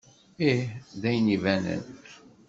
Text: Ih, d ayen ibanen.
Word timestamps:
Ih, 0.49 0.65
d 1.01 1.03
ayen 1.09 1.27
ibanen. 1.35 1.83